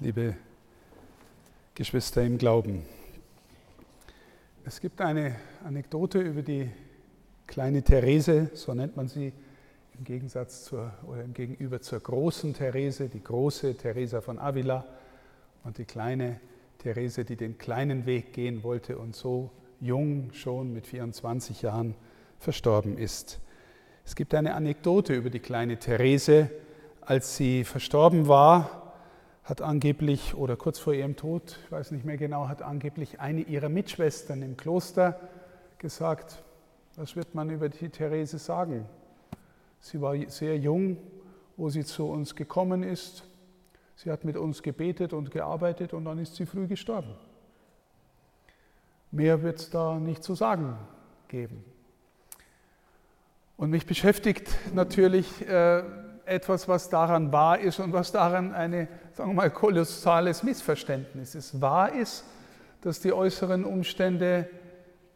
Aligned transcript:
liebe 0.00 0.34
Geschwister 1.74 2.22
im 2.22 2.38
Glauben. 2.38 2.82
Es 4.64 4.80
gibt 4.80 5.00
eine 5.00 5.36
Anekdote 5.64 6.20
über 6.20 6.42
die 6.42 6.70
kleine 7.46 7.82
Therese, 7.82 8.50
so 8.54 8.74
nennt 8.74 8.96
man 8.96 9.08
sie 9.08 9.32
im 9.96 10.04
Gegensatz 10.04 10.64
zur 10.64 10.92
oder 11.06 11.22
im 11.22 11.32
Gegenüber 11.32 11.80
zur 11.80 12.00
großen 12.00 12.54
Therese, 12.54 13.08
die 13.08 13.22
große 13.22 13.76
Theresa 13.76 14.20
von 14.20 14.38
Avila 14.38 14.84
und 15.62 15.78
die 15.78 15.84
kleine 15.84 16.40
Therese, 16.78 17.24
die 17.24 17.36
den 17.36 17.58
kleinen 17.58 18.06
Weg 18.06 18.32
gehen 18.32 18.62
wollte 18.62 18.98
und 18.98 19.14
so 19.14 19.50
jung 19.80 20.32
schon 20.32 20.72
mit 20.72 20.86
24 20.86 21.62
Jahren 21.62 21.94
verstorben 22.38 22.98
ist. 22.98 23.38
Es 24.04 24.16
gibt 24.16 24.34
eine 24.34 24.54
Anekdote 24.54 25.14
über 25.14 25.30
die 25.30 25.40
kleine 25.40 25.78
Therese. 25.78 26.50
Als 27.00 27.36
sie 27.36 27.64
verstorben 27.64 28.28
war, 28.28 28.83
hat 29.44 29.60
angeblich, 29.60 30.34
oder 30.34 30.56
kurz 30.56 30.78
vor 30.78 30.94
ihrem 30.94 31.16
Tod, 31.16 31.58
ich 31.64 31.72
weiß 31.72 31.90
nicht 31.90 32.04
mehr 32.04 32.16
genau, 32.16 32.48
hat 32.48 32.62
angeblich 32.62 33.20
eine 33.20 33.42
ihrer 33.42 33.68
Mitschwestern 33.68 34.42
im 34.42 34.56
Kloster 34.56 35.20
gesagt, 35.78 36.42
was 36.96 37.14
wird 37.14 37.34
man 37.34 37.50
über 37.50 37.68
die 37.68 37.90
Therese 37.90 38.38
sagen? 38.38 38.86
Sie 39.80 40.00
war 40.00 40.16
sehr 40.28 40.56
jung, 40.56 40.96
wo 41.56 41.68
sie 41.68 41.84
zu 41.84 42.06
uns 42.06 42.34
gekommen 42.34 42.82
ist. 42.82 43.24
Sie 43.96 44.10
hat 44.10 44.24
mit 44.24 44.36
uns 44.36 44.62
gebetet 44.62 45.12
und 45.12 45.30
gearbeitet 45.30 45.92
und 45.92 46.06
dann 46.06 46.18
ist 46.18 46.36
sie 46.36 46.46
früh 46.46 46.66
gestorben. 46.66 47.14
Mehr 49.10 49.42
wird 49.42 49.60
es 49.60 49.70
da 49.70 49.98
nicht 50.00 50.24
zu 50.24 50.34
sagen 50.34 50.78
geben. 51.28 51.62
Und 53.56 53.70
mich 53.70 53.86
beschäftigt 53.86 54.48
natürlich 54.74 55.46
äh, 55.46 55.84
etwas, 56.26 56.68
was 56.68 56.88
daran 56.88 57.32
wahr 57.32 57.58
ist 57.58 57.80
und 57.80 57.92
was 57.92 58.12
daran 58.12 58.54
ein 58.54 58.88
sagen 59.14 59.30
wir 59.30 59.34
mal, 59.34 59.50
kolossales 59.50 60.42
Missverständnis 60.42 61.34
ist. 61.34 61.60
Wahr 61.60 61.94
ist, 61.94 62.24
dass 62.80 63.00
die 63.00 63.12
äußeren 63.12 63.64
Umstände 63.64 64.48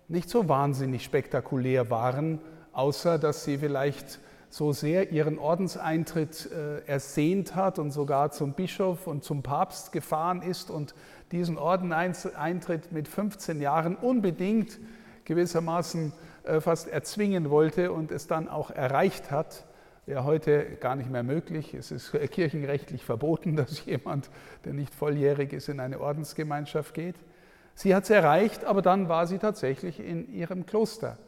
nicht 0.07 0.31
so 0.31 0.49
wahnsinnig 0.49 1.05
spektakulär 1.05 1.91
waren, 1.91 2.41
außer 2.73 3.19
dass 3.19 3.45
sie 3.45 3.59
vielleicht 3.59 4.21
so 4.51 4.73
sehr 4.73 5.11
ihren 5.11 5.39
Ordenseintritt 5.39 6.51
äh, 6.51 6.87
ersehnt 6.87 7.55
hat 7.55 7.79
und 7.79 7.91
sogar 7.91 8.31
zum 8.31 8.55
Bischof 8.55 9.07
und 9.07 9.25
zum 9.25 9.43
Papst 9.43 9.93
gefahren 9.93 10.41
ist 10.41 10.71
und 10.71 10.95
diesen 11.33 11.59
Ordeneintritt 11.59 12.91
mit 12.93 13.09
15 13.09 13.61
Jahren 13.61 13.97
unbedingt 13.97 14.79
gewissermaßen 15.25 16.13
äh, 16.45 16.61
fast 16.61 16.89
erzwingen 16.89 17.51
wollte 17.51 17.93
und 17.93 18.11
es 18.11 18.27
dann 18.27 18.49
auch 18.49 18.71
erreicht 18.71 19.31
hat 19.31 19.68
wäre 20.09 20.25
heute 20.25 20.65
gar 20.81 20.97
nicht 20.97 21.11
mehr 21.11 21.23
möglich. 21.23 21.75
Es 21.75 21.91
ist 21.91 22.13
kirchenrechtlich 22.31 23.05
verboten, 23.05 23.57
dass 23.57 23.85
jemand, 23.85 24.31
der 24.65 24.73
nicht 24.73 24.95
volljährig 24.95 25.53
ist, 25.53 25.69
in 25.69 25.81
eine 25.81 26.01
Ordensgemeinschaft 26.01 26.95
geht. 26.95 27.17
Sie 27.75 27.95
hat 27.95 28.05
es 28.05 28.11
erreicht, 28.11 28.65
aber 28.65 28.81
dann 28.81 29.11
war 29.11 29.27
sie 29.27 29.39
tatsächlich 29.39 30.01
in 30.01 30.33
ihrem 30.33 30.65
Kloster. 30.65 31.19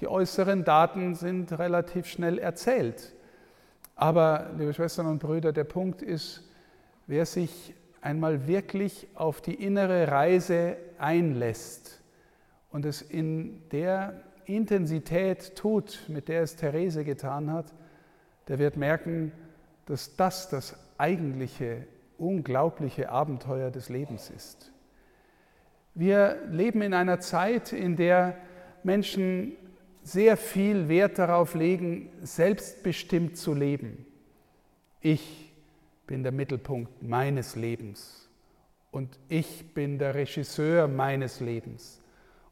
Die 0.00 0.08
äußeren 0.08 0.64
Daten 0.64 1.14
sind 1.14 1.56
relativ 1.56 2.06
schnell 2.06 2.38
erzählt. 2.38 3.14
Aber, 3.94 4.50
liebe 4.58 4.74
Schwestern 4.74 5.06
und 5.06 5.20
Brüder, 5.20 5.52
der 5.52 5.62
Punkt 5.62 6.02
ist, 6.02 6.42
wer 7.06 7.26
sich 7.26 7.72
einmal 8.00 8.48
wirklich 8.48 9.06
auf 9.14 9.40
die 9.42 9.54
innere 9.54 10.08
Reise 10.08 10.76
einlässt 10.98 12.02
und 12.72 12.84
es 12.84 13.00
in 13.00 13.62
der 13.70 14.20
Intensität 14.44 15.54
tut, 15.54 16.00
mit 16.08 16.26
der 16.26 16.42
es 16.42 16.56
Therese 16.56 17.04
getan 17.04 17.52
hat, 17.52 17.72
der 18.48 18.58
wird 18.58 18.76
merken, 18.76 19.32
dass 19.86 20.16
das 20.16 20.48
das 20.48 20.76
eigentliche, 20.98 21.86
unglaubliche 22.18 23.10
Abenteuer 23.10 23.70
des 23.70 23.88
Lebens 23.88 24.30
ist. 24.30 24.72
Wir 25.94 26.38
leben 26.50 26.82
in 26.82 26.94
einer 26.94 27.20
Zeit, 27.20 27.72
in 27.72 27.96
der 27.96 28.36
Menschen 28.82 29.52
sehr 30.02 30.36
viel 30.36 30.88
Wert 30.88 31.18
darauf 31.18 31.54
legen, 31.54 32.10
selbstbestimmt 32.22 33.36
zu 33.36 33.54
leben. 33.54 34.04
Ich 35.00 35.52
bin 36.06 36.22
der 36.22 36.32
Mittelpunkt 36.32 37.02
meines 37.02 37.56
Lebens 37.56 38.28
und 38.90 39.18
ich 39.28 39.72
bin 39.72 39.98
der 39.98 40.14
Regisseur 40.14 40.88
meines 40.88 41.40
Lebens 41.40 42.00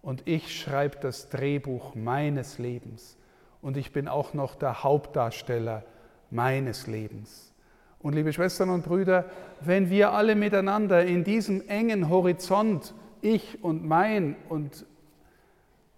und 0.00 0.26
ich 0.26 0.59
schreibe 0.59 0.98
das 1.00 1.28
Drehbuch 1.28 1.94
meines 1.94 2.59
Lebens 2.59 3.16
und 3.62 3.76
ich 3.76 3.92
bin 3.92 4.08
auch 4.08 4.34
noch 4.34 4.56
der 4.56 4.82
Hauptdarsteller 4.82 5.84
meines 6.30 6.86
Lebens. 6.86 7.52
Und 8.00 8.14
liebe 8.14 8.32
Schwestern 8.32 8.68
und 8.68 8.84
Brüder, 8.84 9.26
wenn 9.60 9.88
wir 9.88 10.12
alle 10.12 10.34
miteinander 10.34 11.04
in 11.04 11.22
diesem 11.22 11.66
engen 11.68 12.10
Horizont, 12.10 12.94
ich 13.20 13.62
und 13.62 13.86
mein, 13.86 14.34
und 14.48 14.84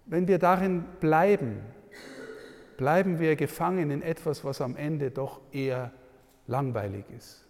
wenn 0.05 0.27
wir 0.27 0.37
darin 0.37 0.85
bleiben, 0.99 1.61
bleiben 2.77 3.19
wir 3.19 3.35
gefangen 3.35 3.89
in 3.89 4.03
etwas, 4.03 4.45
was 4.45 4.61
am 4.61 4.75
Ende 4.75 5.09
doch 5.09 5.41
eher 5.51 5.91
langweilig 6.45 7.05
ist 7.17 7.47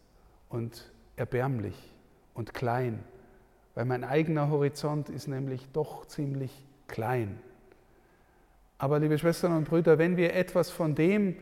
und 0.48 0.90
erbärmlich 1.18 1.76
und 2.34 2.54
klein, 2.54 3.04
weil 3.74 3.84
mein 3.84 4.06
eigener 4.06 4.50
Horizont 4.50 5.10
ist 5.10 5.28
nämlich 5.28 5.68
doch 5.74 6.06
ziemlich 6.06 6.66
klein. 6.88 7.40
Aber 8.78 9.00
liebe 9.00 9.18
Schwestern 9.18 9.54
und 9.56 9.70
Brüder, 9.70 9.98
wenn 9.98 10.18
wir 10.18 10.34
etwas 10.34 10.70
von 10.70 10.96
dem 10.96 11.36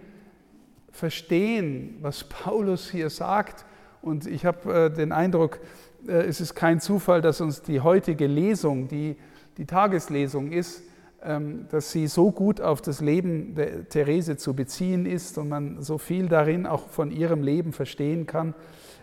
verstehen, 0.92 1.98
was 2.02 2.26
Paulus 2.26 2.90
hier 2.92 3.10
sagt, 3.10 3.66
und 4.02 4.28
ich 4.28 4.46
habe 4.46 4.74
äh, 4.74 4.90
den 4.92 5.12
Eindruck, 5.12 5.60
äh, 6.08 6.12
es 6.12 6.42
ist 6.42 6.54
kein 6.54 6.80
Zufall, 6.80 7.22
dass 7.22 7.42
uns 7.42 7.62
die 7.62 7.80
heutige 7.80 8.28
Lesung, 8.28 8.88
die 8.88 9.16
die 9.58 9.66
Tageslesung 9.66 10.52
ist, 10.52 10.84
ähm, 11.24 11.68
dass 11.70 11.92
sie 11.92 12.08
so 12.08 12.32
gut 12.32 12.62
auf 12.62 12.82
das 12.82 13.02
Leben 13.02 13.56
der 13.56 13.88
Therese 13.88 14.38
zu 14.38 14.54
beziehen 14.54 15.06
ist 15.06 15.38
und 15.38 15.50
man 15.50 15.82
so 15.82 15.98
viel 15.98 16.28
darin 16.28 16.68
auch 16.68 16.88
von 16.90 17.12
ihrem 17.12 17.42
Leben 17.42 17.72
verstehen 17.72 18.28
kann. 18.28 18.54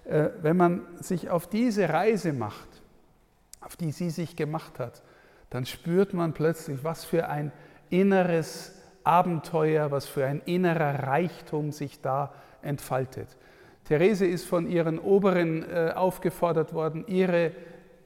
Äh, 0.04 0.28
wenn 0.42 0.56
man 0.56 0.82
sich 1.00 1.30
auf 1.30 1.48
diese 1.48 1.88
Reise 1.88 2.32
macht, 2.32 2.68
auf 3.60 3.76
die 3.76 3.90
sie 3.90 4.10
sich 4.10 4.36
gemacht 4.36 4.78
hat, 4.78 5.02
dann 5.48 5.66
spürt 5.66 6.14
man 6.14 6.32
plötzlich, 6.32 6.84
was 6.84 7.04
für 7.04 7.28
ein 7.28 7.52
inneres 7.90 8.74
Abenteuer, 9.04 9.90
was 9.90 10.06
für 10.06 10.24
ein 10.24 10.40
innerer 10.44 11.06
Reichtum 11.06 11.72
sich 11.72 12.00
da 12.00 12.32
entfaltet. 12.62 13.36
Therese 13.84 14.26
ist 14.26 14.46
von 14.46 14.68
ihren 14.68 14.98
Oberen 14.98 15.68
äh, 15.68 15.92
aufgefordert 15.94 16.72
worden, 16.72 17.04
ihre 17.06 17.52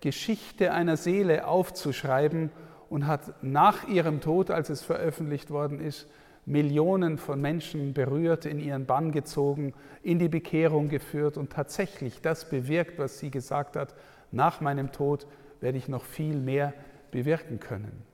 Geschichte 0.00 0.72
einer 0.72 0.96
Seele 0.96 1.46
aufzuschreiben 1.46 2.50
und 2.88 3.06
hat 3.06 3.42
nach 3.42 3.88
ihrem 3.88 4.20
Tod, 4.20 4.50
als 4.50 4.70
es 4.70 4.82
veröffentlicht 4.82 5.50
worden 5.50 5.80
ist, 5.80 6.06
Millionen 6.46 7.16
von 7.16 7.40
Menschen 7.40 7.94
berührt, 7.94 8.44
in 8.44 8.60
ihren 8.60 8.84
Bann 8.84 9.12
gezogen, 9.12 9.72
in 10.02 10.18
die 10.18 10.28
Bekehrung 10.28 10.88
geführt 10.88 11.38
und 11.38 11.50
tatsächlich 11.50 12.20
das 12.20 12.48
bewirkt, 12.48 12.98
was 12.98 13.18
sie 13.18 13.30
gesagt 13.30 13.76
hat, 13.76 13.94
nach 14.30 14.60
meinem 14.60 14.92
Tod 14.92 15.26
werde 15.60 15.78
ich 15.78 15.88
noch 15.88 16.04
viel 16.04 16.36
mehr 16.36 16.74
bewirken 17.10 17.60
können. 17.60 18.13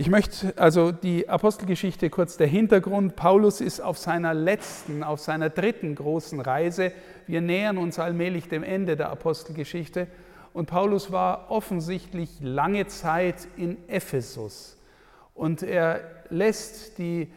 Ich 0.00 0.08
möchte 0.08 0.54
also 0.56 0.92
die 0.92 1.28
Apostelgeschichte 1.28 2.08
kurz 2.08 2.38
der 2.38 2.46
Hintergrund. 2.46 3.16
Paulus 3.16 3.60
ist 3.60 3.80
auf 3.80 3.98
seiner 3.98 4.32
letzten, 4.32 5.02
auf 5.02 5.20
seiner 5.20 5.50
dritten 5.50 5.94
großen 5.94 6.40
Reise. 6.40 6.92
Wir 7.26 7.42
nähern 7.42 7.76
uns 7.76 7.98
allmählich 7.98 8.48
dem 8.48 8.62
Ende 8.62 8.96
der 8.96 9.10
Apostelgeschichte. 9.10 10.06
Und 10.54 10.70
Paulus 10.70 11.12
war 11.12 11.50
offensichtlich 11.50 12.30
lange 12.40 12.86
Zeit 12.86 13.46
in 13.58 13.76
Ephesus. 13.88 14.78
Und 15.34 15.62
er 15.62 16.00
lässt 16.30 16.96
die, 16.96 17.30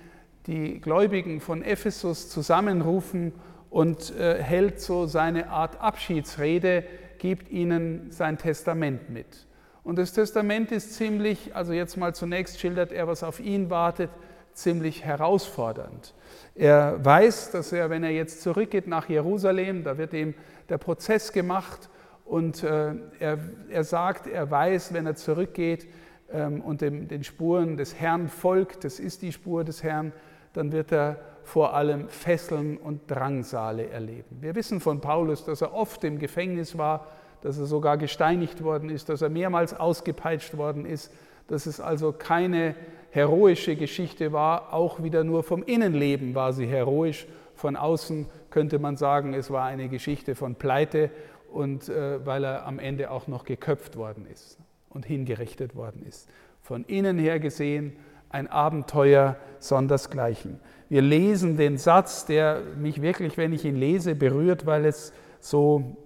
die 0.47 0.79
Gläubigen 0.79 1.41
von 1.41 1.63
Ephesus 1.63 2.29
zusammenrufen 2.29 3.33
und 3.71 4.15
äh, 4.15 4.41
hält 4.41 4.79
so 4.79 5.05
seine 5.05 5.49
Art 5.49 5.81
Abschiedsrede, 5.81 6.85
gibt 7.17 7.51
ihnen 7.51 8.09
sein 8.11 8.37
Testament 8.37 9.09
mit. 9.09 9.47
Und 9.83 9.97
das 9.97 10.13
Testament 10.13 10.71
ist 10.71 10.93
ziemlich, 10.93 11.55
also 11.55 11.73
jetzt 11.73 11.97
mal 11.97 12.15
zunächst 12.15 12.59
schildert 12.59 12.91
er, 12.91 13.07
was 13.07 13.23
auf 13.23 13.39
ihn 13.39 13.69
wartet, 13.69 14.09
ziemlich 14.53 15.03
herausfordernd. 15.03 16.13
Er 16.55 17.03
weiß, 17.03 17.51
dass 17.51 17.71
er, 17.71 17.89
wenn 17.89 18.03
er 18.03 18.11
jetzt 18.11 18.41
zurückgeht 18.41 18.87
nach 18.87 19.09
Jerusalem, 19.09 19.83
da 19.83 19.97
wird 19.97 20.13
ihm 20.13 20.35
der 20.69 20.77
Prozess 20.77 21.33
gemacht 21.33 21.89
und 22.25 22.63
äh, 22.63 22.93
er, 23.19 23.39
er 23.69 23.83
sagt, 23.83 24.27
er 24.27 24.49
weiß, 24.49 24.93
wenn 24.93 25.05
er 25.05 25.15
zurückgeht 25.15 25.87
ähm, 26.31 26.61
und 26.61 26.81
dem, 26.81 27.07
den 27.07 27.23
Spuren 27.23 27.75
des 27.75 27.99
Herrn 27.99 28.29
folgt, 28.29 28.85
das 28.85 28.99
ist 28.99 29.21
die 29.21 29.31
Spur 29.31 29.63
des 29.63 29.83
Herrn, 29.83 30.13
dann 30.53 30.71
wird 30.71 30.91
er 30.91 31.19
vor 31.43 31.73
allem 31.73 32.07
Fesseln 32.07 32.77
und 32.77 33.09
Drangsale 33.11 33.89
erleben. 33.89 34.37
Wir 34.39 34.55
wissen 34.55 34.79
von 34.79 35.01
Paulus, 35.01 35.43
dass 35.43 35.61
er 35.61 35.73
oft 35.73 36.03
im 36.03 36.19
Gefängnis 36.19 36.77
war, 36.77 37.07
dass 37.43 37.59
er 37.59 37.65
sogar 37.65 37.97
gesteinigt 37.97 38.63
worden 38.63 38.89
ist, 38.89 39.09
dass 39.09 39.21
er 39.21 39.29
mehrmals 39.29 39.73
ausgepeitscht 39.73 40.57
worden 40.57 40.85
ist, 40.85 41.11
dass 41.47 41.65
es 41.65 41.81
also 41.81 42.13
keine 42.13 42.73
heroische 43.11 43.75
Geschichte 43.75 44.31
war, 44.31 44.73
auch 44.73 45.03
wieder 45.03 45.25
nur 45.25 45.43
vom 45.43 45.61
Innenleben 45.61 46.35
war 46.35 46.53
sie 46.53 46.65
heroisch, 46.65 47.27
von 47.53 47.75
außen 47.75 48.27
könnte 48.49 48.79
man 48.79 48.95
sagen, 48.95 49.33
es 49.33 49.51
war 49.51 49.65
eine 49.65 49.89
Geschichte 49.89 50.35
von 50.35 50.55
Pleite 50.55 51.11
und 51.51 51.89
äh, 51.89 52.25
weil 52.25 52.45
er 52.45 52.65
am 52.65 52.79
Ende 52.79 53.11
auch 53.11 53.27
noch 53.27 53.43
geköpft 53.43 53.97
worden 53.97 54.25
ist 54.31 54.57
und 54.89 55.05
hingerichtet 55.05 55.75
worden 55.75 56.05
ist. 56.07 56.29
Von 56.61 56.85
innen 56.85 57.19
her 57.19 57.39
gesehen 57.39 57.97
ein 58.29 58.47
Abenteuer 58.47 59.35
sondersgleichen. 59.59 60.61
Wir 60.87 61.01
lesen 61.01 61.57
den 61.57 61.77
Satz, 61.77 62.25
der 62.25 62.61
mich 62.77 63.01
wirklich, 63.01 63.35
wenn 63.35 63.51
ich 63.51 63.65
ihn 63.65 63.75
lese, 63.75 64.15
berührt, 64.15 64.65
weil 64.65 64.85
es 64.85 65.11
so, 65.39 65.97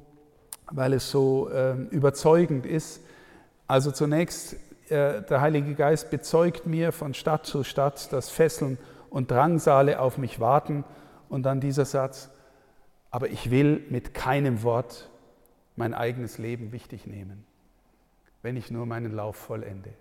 weil 0.71 0.93
es 0.93 1.09
so 1.09 1.49
äh, 1.49 1.73
überzeugend 1.91 2.65
ist. 2.65 3.01
Also 3.67 3.91
zunächst, 3.91 4.53
äh, 4.89 5.21
der 5.21 5.41
Heilige 5.41 5.75
Geist 5.75 6.09
bezeugt 6.09 6.65
mir 6.65 6.91
von 6.91 7.13
Stadt 7.13 7.45
zu 7.45 7.63
Stadt, 7.63 8.11
dass 8.13 8.29
Fesseln 8.29 8.77
und 9.09 9.31
Drangsale 9.31 9.99
auf 9.99 10.17
mich 10.17 10.39
warten. 10.39 10.83
Und 11.29 11.43
dann 11.43 11.59
dieser 11.59 11.85
Satz, 11.85 12.29
aber 13.11 13.29
ich 13.29 13.51
will 13.51 13.83
mit 13.89 14.13
keinem 14.13 14.63
Wort 14.63 15.09
mein 15.75 15.93
eigenes 15.93 16.37
Leben 16.37 16.71
wichtig 16.71 17.05
nehmen, 17.05 17.45
wenn 18.41 18.57
ich 18.57 18.71
nur 18.71 18.85
meinen 18.85 19.13
Lauf 19.13 19.35
vollende. 19.35 19.91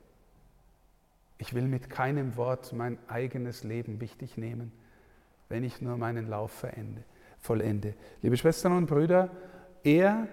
Ich 1.38 1.54
will 1.54 1.66
mit 1.66 1.90
keinem 1.90 2.36
Wort 2.36 2.72
mein 2.72 2.98
eigenes 3.08 3.62
Leben 3.62 4.00
wichtig 4.00 4.38
nehmen, 4.38 4.72
wenn 5.48 5.64
ich 5.64 5.80
nur 5.80 5.96
meinen 5.96 6.28
Lauf 6.28 6.50
verende, 6.50 7.02
vollende. 7.40 7.94
Liebe 8.22 8.36
Schwestern 8.36 8.72
und 8.72 8.86
Brüder, 8.86 9.28
er 9.84 10.28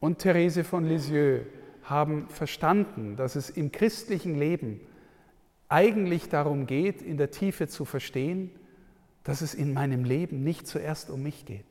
und 0.00 0.18
Therese 0.18 0.64
von 0.64 0.84
Lisieux 0.84 1.42
haben 1.84 2.28
verstanden, 2.28 3.16
dass 3.16 3.36
es 3.36 3.50
im 3.50 3.72
christlichen 3.72 4.38
Leben 4.38 4.80
eigentlich 5.68 6.28
darum 6.28 6.66
geht, 6.66 7.02
in 7.02 7.16
der 7.16 7.30
Tiefe 7.30 7.68
zu 7.68 7.84
verstehen, 7.84 8.50
dass 9.24 9.40
es 9.40 9.54
in 9.54 9.74
meinem 9.74 10.04
Leben 10.04 10.42
nicht 10.44 10.66
zuerst 10.66 11.10
um 11.10 11.22
mich 11.22 11.44
geht. 11.44 11.64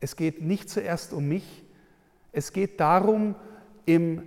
Es 0.00 0.16
geht 0.16 0.40
nicht 0.40 0.70
zuerst 0.70 1.12
um 1.12 1.28
mich, 1.28 1.64
es 2.32 2.52
geht 2.52 2.80
darum, 2.80 3.34
im, 3.86 4.22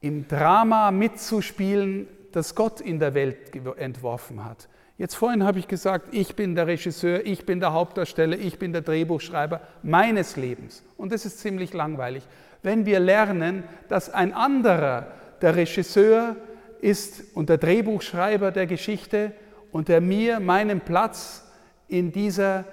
im 0.00 0.28
Drama 0.28 0.90
mitzuspielen, 0.90 2.08
das 2.32 2.54
Gott 2.54 2.80
in 2.80 2.98
der 2.98 3.14
Welt 3.14 3.54
entworfen 3.78 4.44
hat. 4.44 4.68
Jetzt 4.96 5.16
vorhin 5.16 5.42
habe 5.42 5.58
ich 5.58 5.66
gesagt, 5.66 6.08
ich 6.12 6.36
bin 6.36 6.54
der 6.54 6.68
Regisseur, 6.68 7.26
ich 7.26 7.44
bin 7.44 7.58
der 7.58 7.72
Hauptdarsteller, 7.72 8.38
ich 8.38 8.58
bin 8.58 8.72
der 8.72 8.82
Drehbuchschreiber 8.82 9.60
meines 9.82 10.36
Lebens. 10.36 10.84
Und 10.96 11.12
das 11.12 11.26
ist 11.26 11.40
ziemlich 11.40 11.72
langweilig. 11.72 12.22
Wenn 12.62 12.86
wir 12.86 13.00
lernen, 13.00 13.64
dass 13.88 14.08
ein 14.08 14.32
anderer 14.32 15.08
der 15.42 15.56
Regisseur 15.56 16.36
ist 16.80 17.24
und 17.34 17.48
der 17.48 17.58
Drehbuchschreiber 17.58 18.52
der 18.52 18.66
Geschichte 18.66 19.32
und 19.72 19.88
der 19.88 20.00
mir 20.00 20.38
meinen 20.38 20.80
Platz 20.80 21.44
in, 21.88 22.12
dieser, 22.12 22.64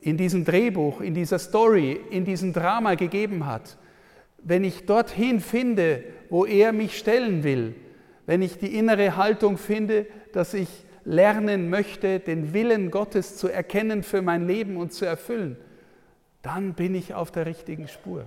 in 0.00 0.16
diesem 0.16 0.44
Drehbuch, 0.44 1.00
in 1.00 1.14
dieser 1.14 1.40
Story, 1.40 2.00
in 2.10 2.24
diesem 2.24 2.52
Drama 2.52 2.94
gegeben 2.94 3.46
hat, 3.46 3.76
wenn 4.44 4.62
ich 4.62 4.86
dorthin 4.86 5.40
finde, 5.40 6.04
wo 6.30 6.46
er 6.46 6.72
mich 6.72 6.96
stellen 6.96 7.42
will, 7.42 7.74
wenn 8.26 8.42
ich 8.42 8.58
die 8.58 8.78
innere 8.78 9.16
Haltung 9.16 9.58
finde, 9.58 10.06
dass 10.32 10.54
ich 10.54 10.68
lernen 11.04 11.70
möchte, 11.70 12.20
den 12.20 12.52
Willen 12.52 12.90
Gottes 12.90 13.36
zu 13.36 13.48
erkennen 13.48 14.02
für 14.02 14.22
mein 14.22 14.46
Leben 14.46 14.76
und 14.76 14.92
zu 14.92 15.04
erfüllen, 15.04 15.56
dann 16.42 16.74
bin 16.74 16.94
ich 16.94 17.14
auf 17.14 17.30
der 17.30 17.46
richtigen 17.46 17.88
Spur. 17.88 18.26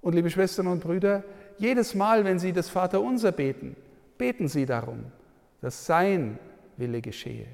Und 0.00 0.14
liebe 0.14 0.30
Schwestern 0.30 0.66
und 0.66 0.82
Brüder, 0.82 1.24
jedes 1.58 1.94
Mal, 1.94 2.24
wenn 2.24 2.38
Sie 2.38 2.52
das 2.52 2.68
Vaterunser 2.68 3.32
beten, 3.32 3.76
beten 4.18 4.48
Sie 4.48 4.66
darum, 4.66 5.04
dass 5.60 5.86
sein 5.86 6.38
Wille 6.76 7.00
geschehe. 7.00 7.46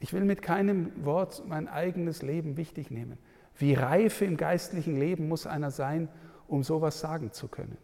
Ich 0.00 0.12
will 0.12 0.24
mit 0.24 0.42
keinem 0.42 0.92
Wort 1.04 1.42
mein 1.46 1.68
eigenes 1.68 2.22
Leben 2.22 2.56
wichtig 2.56 2.90
nehmen. 2.90 3.18
Wie 3.56 3.74
reif 3.74 4.22
im 4.22 4.36
geistlichen 4.36 4.98
Leben 4.98 5.28
muss 5.28 5.46
einer 5.46 5.70
sein, 5.70 6.08
um 6.46 6.62
sowas 6.62 7.00
sagen 7.00 7.32
zu 7.32 7.48
können. 7.48 7.76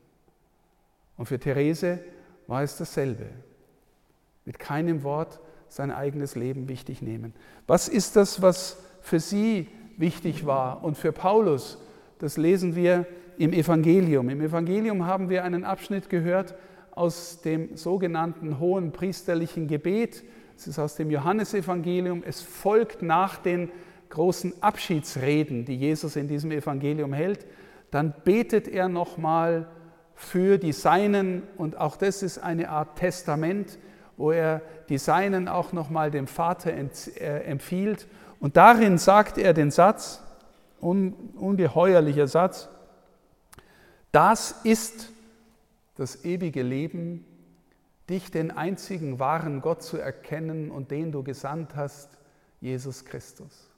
Und 1.16 1.26
für 1.26 1.38
Therese 1.38 2.00
war 2.46 2.62
es 2.62 2.76
dasselbe. 2.76 3.26
Mit 4.44 4.58
keinem 4.58 5.02
Wort 5.02 5.40
sein 5.68 5.90
eigenes 5.90 6.34
Leben 6.34 6.68
wichtig 6.68 7.02
nehmen. 7.02 7.34
Was 7.66 7.88
ist 7.88 8.16
das, 8.16 8.42
was 8.42 8.76
für 9.00 9.20
sie 9.20 9.68
wichtig 9.96 10.46
war 10.46 10.84
und 10.84 10.96
für 10.96 11.12
Paulus? 11.12 11.78
Das 12.18 12.36
lesen 12.36 12.76
wir 12.76 13.06
im 13.38 13.52
Evangelium. 13.52 14.28
Im 14.28 14.40
Evangelium 14.40 15.06
haben 15.06 15.28
wir 15.28 15.44
einen 15.44 15.64
Abschnitt 15.64 16.08
gehört, 16.08 16.54
aus 16.92 17.40
dem 17.42 17.76
sogenannten 17.76 18.60
hohen 18.60 18.92
priesterlichen 18.92 19.66
Gebet. 19.66 20.22
Es 20.56 20.68
ist 20.68 20.78
aus 20.78 20.94
dem 20.94 21.10
Johannesevangelium. 21.10 22.22
Es 22.24 22.40
folgt 22.40 23.02
nach 23.02 23.36
den 23.36 23.70
großen 24.10 24.62
Abschiedsreden, 24.62 25.64
die 25.64 25.76
Jesus 25.76 26.14
in 26.14 26.28
diesem 26.28 26.52
Evangelium 26.52 27.12
hält. 27.12 27.46
Dann 27.90 28.14
betet 28.24 28.68
er 28.68 28.88
nochmal 28.88 29.68
für 30.14 30.58
die 30.58 30.72
Seinen 30.72 31.42
und 31.56 31.76
auch 31.76 31.96
das 31.96 32.22
ist 32.22 32.38
eine 32.38 32.68
Art 32.68 32.96
Testament, 32.96 33.78
wo 34.16 34.30
er 34.30 34.62
die 34.88 34.98
Seinen 34.98 35.48
auch 35.48 35.72
nochmal 35.72 36.10
dem 36.10 36.26
Vater 36.26 36.72
äh, 36.72 37.44
empfiehlt. 37.44 38.06
Und 38.40 38.56
darin 38.56 38.98
sagt 38.98 39.38
er 39.38 39.54
den 39.54 39.70
Satz, 39.70 40.22
ungeheuerlicher 40.80 42.28
Satz, 42.28 42.68
das 44.12 44.52
ist 44.64 45.10
das 45.96 46.24
ewige 46.24 46.62
Leben, 46.62 47.24
dich, 48.08 48.30
den 48.30 48.50
einzigen 48.50 49.18
wahren 49.18 49.60
Gott 49.60 49.82
zu 49.82 49.96
erkennen 49.96 50.70
und 50.70 50.90
den 50.90 51.10
du 51.10 51.22
gesandt 51.22 51.74
hast, 51.74 52.10
Jesus 52.60 53.04
Christus. 53.04 53.70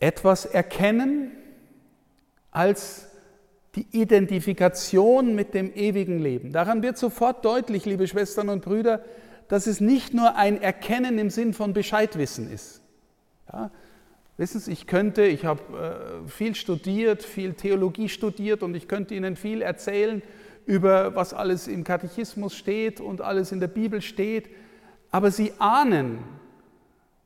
Etwas 0.00 0.44
erkennen 0.44 1.32
als 2.50 3.07
die 3.74 3.86
Identifikation 3.92 5.34
mit 5.34 5.54
dem 5.54 5.72
ewigen 5.74 6.18
Leben. 6.18 6.52
Daran 6.52 6.82
wird 6.82 6.98
sofort 6.98 7.44
deutlich, 7.44 7.84
liebe 7.84 8.06
Schwestern 8.06 8.48
und 8.48 8.64
Brüder, 8.64 9.04
dass 9.48 9.66
es 9.66 9.80
nicht 9.80 10.14
nur 10.14 10.36
ein 10.36 10.60
Erkennen 10.60 11.18
im 11.18 11.30
Sinn 11.30 11.54
von 11.54 11.72
Bescheidwissen 11.72 12.50
ist. 12.50 12.82
Ja, 13.52 13.70
Wissen 14.38 14.60
Sie, 14.60 14.70
ich 14.70 14.86
könnte, 14.86 15.24
ich 15.24 15.44
habe 15.44 16.22
äh, 16.24 16.28
viel 16.28 16.54
studiert, 16.54 17.24
viel 17.24 17.54
Theologie 17.54 18.08
studiert 18.08 18.62
und 18.62 18.76
ich 18.76 18.86
könnte 18.86 19.16
Ihnen 19.16 19.34
viel 19.34 19.62
erzählen 19.62 20.22
über 20.64 21.16
was 21.16 21.34
alles 21.34 21.66
im 21.66 21.82
Katechismus 21.82 22.54
steht 22.54 23.00
und 23.00 23.20
alles 23.20 23.50
in 23.50 23.58
der 23.58 23.66
Bibel 23.66 24.00
steht. 24.00 24.48
Aber 25.10 25.32
Sie 25.32 25.52
ahnen, 25.58 26.18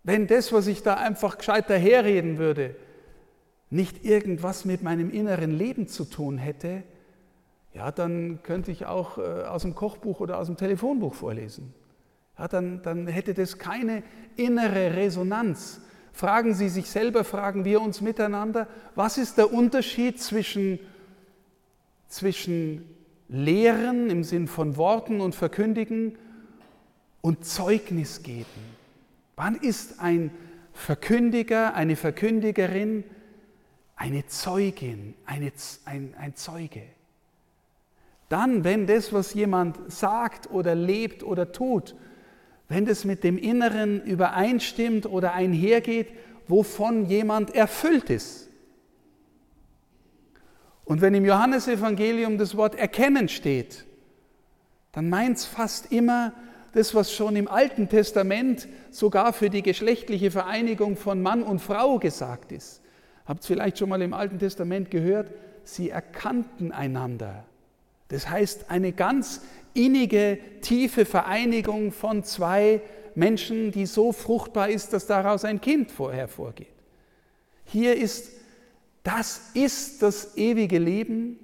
wenn 0.04 0.26
das, 0.26 0.54
was 0.54 0.66
ich 0.68 0.82
da 0.82 0.94
einfach 0.94 1.36
gescheit 1.36 1.68
daherreden 1.68 2.38
würde, 2.38 2.76
nicht 3.72 4.04
irgendwas 4.04 4.64
mit 4.64 4.82
meinem 4.82 5.10
inneren 5.10 5.50
Leben 5.50 5.88
zu 5.88 6.04
tun 6.04 6.38
hätte, 6.38 6.82
ja, 7.74 7.90
dann 7.90 8.42
könnte 8.42 8.70
ich 8.70 8.86
auch 8.86 9.18
äh, 9.18 9.22
aus 9.22 9.62
dem 9.62 9.74
Kochbuch 9.74 10.20
oder 10.20 10.38
aus 10.38 10.46
dem 10.46 10.56
Telefonbuch 10.56 11.14
vorlesen. 11.14 11.72
Ja, 12.38 12.46
dann, 12.48 12.82
dann 12.82 13.06
hätte 13.06 13.34
das 13.34 13.58
keine 13.58 14.02
innere 14.36 14.94
Resonanz 14.94 15.80
Fragen 16.12 16.54
Sie 16.54 16.68
sich 16.68 16.90
selber, 16.90 17.24
fragen 17.24 17.64
wir 17.64 17.80
uns 17.80 18.00
miteinander, 18.00 18.68
was 18.94 19.16
ist 19.16 19.38
der 19.38 19.52
Unterschied 19.52 20.20
zwischen, 20.20 20.78
zwischen 22.06 22.84
Lehren 23.28 24.10
im 24.10 24.22
Sinn 24.22 24.46
von 24.46 24.76
Worten 24.76 25.20
und 25.20 25.34
Verkündigen 25.34 26.18
und 27.22 27.46
Zeugnis 27.46 28.22
geben? 28.22 28.46
Wann 29.36 29.56
ist 29.56 30.00
ein 30.00 30.30
Verkündiger, 30.74 31.74
eine 31.74 31.96
Verkündigerin 31.96 33.04
eine 34.02 34.26
Zeugin, 34.26 35.14
eine, 35.26 35.52
ein, 35.84 36.12
ein 36.18 36.34
Zeuge? 36.34 36.82
Dann, 38.28 38.64
wenn 38.64 38.88
das, 38.88 39.12
was 39.12 39.32
jemand 39.32 39.92
sagt 39.92 40.50
oder 40.50 40.74
lebt 40.74 41.22
oder 41.22 41.52
tut, 41.52 41.94
wenn 42.68 42.84
das 42.84 43.04
mit 43.04 43.22
dem 43.22 43.38
Inneren 43.38 44.02
übereinstimmt 44.02 45.06
oder 45.06 45.34
einhergeht, 45.34 46.08
wovon 46.48 47.06
jemand 47.06 47.54
erfüllt 47.54 48.10
ist. 48.10 48.48
Und 50.84 51.00
wenn 51.00 51.14
im 51.14 51.24
Johannesevangelium 51.24 52.38
das 52.38 52.56
Wort 52.56 52.74
erkennen 52.74 53.28
steht, 53.28 53.84
dann 54.90 55.10
meint 55.10 55.36
es 55.36 55.44
fast 55.44 55.92
immer 55.92 56.32
das, 56.72 56.92
was 56.92 57.12
schon 57.12 57.36
im 57.36 57.46
Alten 57.46 57.88
Testament 57.88 58.66
sogar 58.90 59.32
für 59.32 59.48
die 59.48 59.62
geschlechtliche 59.62 60.32
Vereinigung 60.32 60.96
von 60.96 61.22
Mann 61.22 61.44
und 61.44 61.60
Frau 61.60 62.00
gesagt 62.00 62.50
ist. 62.50 62.81
Habt 63.24 63.44
ihr 63.44 63.46
vielleicht 63.46 63.78
schon 63.78 63.88
mal 63.88 64.02
im 64.02 64.14
Alten 64.14 64.38
Testament 64.38 64.90
gehört? 64.90 65.30
Sie 65.64 65.90
erkannten 65.90 66.72
einander. 66.72 67.44
Das 68.08 68.28
heißt, 68.28 68.70
eine 68.70 68.92
ganz 68.92 69.42
innige, 69.74 70.38
tiefe 70.60 71.04
Vereinigung 71.04 71.92
von 71.92 72.24
zwei 72.24 72.82
Menschen, 73.14 73.70
die 73.72 73.86
so 73.86 74.12
fruchtbar 74.12 74.68
ist, 74.68 74.92
dass 74.92 75.06
daraus 75.06 75.44
ein 75.44 75.60
Kind 75.60 75.92
hervorgeht. 75.98 76.66
Hier 77.64 77.96
ist, 77.96 78.32
das 79.02 79.50
ist 79.54 80.02
das 80.02 80.36
ewige 80.36 80.78
Leben, 80.78 81.38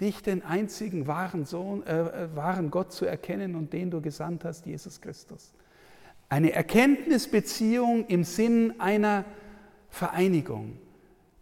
dich, 0.00 0.22
den 0.22 0.42
einzigen 0.42 1.06
wahren, 1.06 1.44
Sohn, 1.44 1.82
äh, 1.86 2.00
äh, 2.00 2.36
wahren 2.36 2.70
Gott 2.70 2.92
zu 2.92 3.06
erkennen 3.06 3.54
und 3.54 3.72
den 3.72 3.90
du 3.90 4.00
gesandt 4.00 4.44
hast, 4.44 4.66
Jesus 4.66 5.00
Christus. 5.00 5.52
Eine 6.28 6.52
Erkenntnisbeziehung 6.52 8.06
im 8.06 8.24
Sinn 8.24 8.74
einer 8.78 9.24
Vereinigung. 9.96 10.76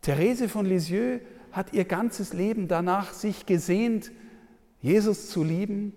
Therese 0.01 0.49
von 0.49 0.65
Lisieux 0.65 1.21
hat 1.51 1.73
ihr 1.73 1.85
ganzes 1.85 2.33
Leben 2.33 2.69
danach 2.69 3.13
sich 3.13 3.47
gesehnt, 3.47 4.13
Jesus 4.81 5.29
zu 5.29 5.43
lieben 5.43 5.93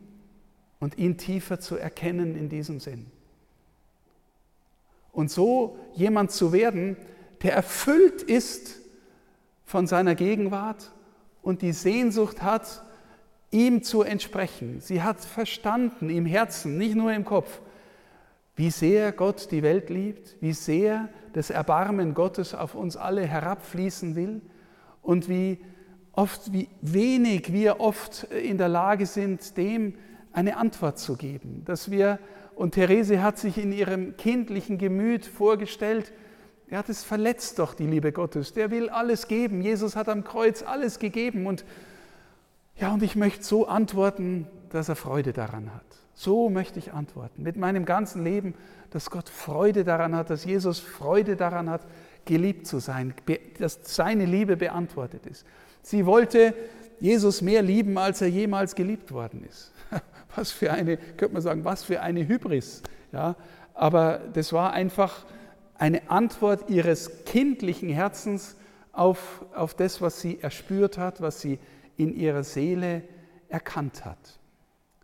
und 0.80 0.98
ihn 0.98 1.18
tiefer 1.18 1.60
zu 1.60 1.78
erkennen 1.78 2.36
in 2.36 2.50
diesem 2.50 2.80
Sinn. 2.80 3.06
Und 5.12 5.30
so 5.30 5.78
jemand 5.94 6.32
zu 6.32 6.52
werden, 6.52 6.98
der 7.44 7.54
erfüllt 7.54 8.24
ist 8.24 8.80
von 9.66 9.86
seiner 9.86 10.16
Gegenwart 10.16 10.92
und 11.44 11.62
die 11.62 11.74
Sehnsucht 11.74 12.42
hat, 12.42 12.84
ihm 13.52 13.84
zu 13.84 14.02
entsprechen. 14.02 14.82
Sie 14.82 15.04
hat 15.04 15.20
verstanden 15.20 16.10
im 16.10 16.26
Herzen, 16.26 16.80
nicht 16.80 16.96
nur 16.96 17.14
im 17.14 17.24
Kopf, 17.24 17.62
wie 18.58 18.72
sehr 18.72 19.12
Gott 19.12 19.52
die 19.52 19.64
Welt 19.64 19.90
liebt, 19.90 20.36
wie 20.42 20.52
sehr 20.52 21.10
das 21.34 21.52
Erbarmen 21.52 22.16
Gottes 22.16 22.56
auf 22.56 22.74
uns 22.74 22.98
alle 22.98 23.26
herabfließen 23.26 24.16
will 24.16 24.42
und 25.04 25.30
wie 25.30 25.60
oft, 26.12 26.52
wie 26.52 26.68
wenig 26.82 27.54
wir 27.54 27.80
oft 27.80 28.24
in 28.24 28.58
der 28.58 28.68
Lage 28.68 29.06
sind, 29.06 29.56
dem 29.58 29.94
eine 30.34 30.58
Antwort 30.58 30.98
zu 30.98 31.16
geben. 31.16 31.62
Dass 31.66 31.92
wir, 31.92 32.18
und 32.56 32.72
Therese 32.72 33.22
hat 33.22 33.38
sich 33.38 33.60
in 33.60 33.72
ihrem 33.72 34.18
kindlichen 34.18 34.80
Gemüt 34.80 35.26
vorgestellt, 35.26 36.12
ja, 36.70 36.82
das 36.82 37.04
verletzt 37.04 37.60
doch 37.60 37.76
die 37.76 37.86
Liebe 37.86 38.12
Gottes. 38.12 38.54
Der 38.54 38.72
will 38.72 38.90
alles 38.90 39.28
geben. 39.28 39.62
Jesus 39.62 39.96
hat 39.96 40.10
am 40.10 40.24
Kreuz 40.24 40.64
alles 40.64 41.00
gegeben. 41.00 41.46
Und 41.46 41.64
ja, 42.76 42.92
und 42.94 43.04
ich 43.04 43.16
möchte 43.16 43.44
so 43.44 43.68
antworten, 43.68 44.48
dass 44.72 44.90
er 44.90 44.96
Freude 44.96 45.34
daran 45.34 45.74
hat. 45.74 45.86
So 46.14 46.50
möchte 46.50 46.80
ich 46.80 46.94
antworten. 46.94 47.44
Mit 47.44 47.58
meinem 47.58 47.86
ganzen 47.86 48.24
Leben, 48.24 48.56
dass 48.90 49.10
Gott 49.12 49.30
Freude 49.30 49.84
daran 49.84 50.16
hat, 50.16 50.30
dass 50.30 50.46
Jesus 50.46 50.80
Freude 50.80 51.36
daran 51.36 51.70
hat, 51.70 51.82
geliebt 52.26 52.68
zu 52.68 52.80
sein, 52.80 53.14
dass 53.60 53.80
seine 53.84 54.26
Liebe 54.26 54.58
beantwortet 54.58 55.26
ist. 55.26 55.46
Sie 55.82 56.06
wollte 56.06 56.54
Jesus 57.00 57.42
mehr 57.42 57.62
lieben, 57.62 57.98
als 57.98 58.22
er 58.22 58.30
jemals 58.30 58.76
geliebt 58.76 59.12
worden 59.12 59.46
ist. 59.48 59.72
Was 60.36 60.52
für 60.52 60.72
eine, 60.72 60.98
könnte 60.98 61.34
man 61.34 61.42
sagen, 61.42 61.66
was 61.66 61.84
für 61.84 62.02
eine 62.02 62.28
Hybris. 62.28 62.84
Ja, 63.12 63.36
aber 63.74 64.20
das 64.34 64.54
war 64.54 64.74
einfach 64.74 65.26
eine 65.76 66.10
Antwort 66.12 66.70
ihres 66.70 67.24
kindlichen 67.26 67.90
Herzens 67.90 68.56
auf, 68.92 69.46
auf 69.56 69.74
das, 69.76 70.02
was 70.02 70.22
sie 70.22 70.40
erspürt 70.42 70.98
hat, 70.98 71.22
was 71.22 71.42
sie 71.42 71.60
in 71.96 72.16
ihrer 72.16 72.44
Seele 72.44 73.04
erkannt 73.50 74.06
hat. 74.06 74.37